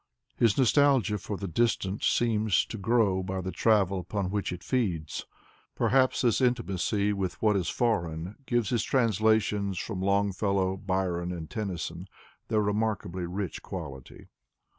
His 0.35 0.57
nostalgia 0.57 1.19
for 1.19 1.37
the 1.37 1.47
distant 1.47 2.03
seems 2.03 2.65
to 2.65 2.79
grow 2.79 3.21
by 3.21 3.39
the 3.39 3.51
travel 3.51 3.99
upon 3.99 4.31
which 4.31 4.51
it 4.51 4.63
feeds. 4.63 5.27
Perhaps 5.75 6.21
this 6.21 6.41
intimacy 6.41 7.13
with 7.13 7.39
what 7.39 7.55
is 7.55 7.69
foreign 7.69 8.35
gives 8.47 8.71
his 8.71 8.81
translations 8.81 9.77
from 9.77 10.01
Longfellow, 10.01 10.77
Byron 10.77 11.31
and 11.31 11.47
Tennyson 11.51 12.07
their 12.47 12.61
remarkably 12.61 13.27
rich 13.27 13.61
quality. 13.61 14.29